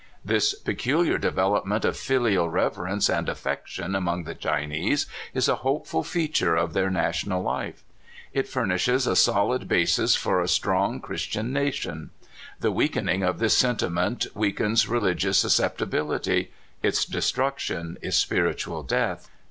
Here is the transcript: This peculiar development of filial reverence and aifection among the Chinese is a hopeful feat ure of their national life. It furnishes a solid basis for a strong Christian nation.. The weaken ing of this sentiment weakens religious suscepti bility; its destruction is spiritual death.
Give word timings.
This 0.25 0.55
peculiar 0.55 1.19
development 1.19 1.85
of 1.85 1.95
filial 1.95 2.49
reverence 2.49 3.07
and 3.07 3.27
aifection 3.27 3.95
among 3.95 4.23
the 4.23 4.33
Chinese 4.33 5.05
is 5.35 5.47
a 5.47 5.57
hopeful 5.57 6.01
feat 6.01 6.39
ure 6.41 6.55
of 6.55 6.73
their 6.73 6.89
national 6.89 7.43
life. 7.43 7.83
It 8.33 8.47
furnishes 8.47 9.05
a 9.05 9.15
solid 9.15 9.67
basis 9.67 10.15
for 10.15 10.41
a 10.41 10.47
strong 10.47 11.01
Christian 11.01 11.53
nation.. 11.53 12.09
The 12.61 12.71
weaken 12.71 13.09
ing 13.09 13.21
of 13.21 13.37
this 13.37 13.55
sentiment 13.55 14.25
weakens 14.33 14.87
religious 14.89 15.43
suscepti 15.43 15.85
bility; 15.85 16.47
its 16.81 17.05
destruction 17.05 17.99
is 18.01 18.15
spiritual 18.17 18.81
death. 18.81 19.29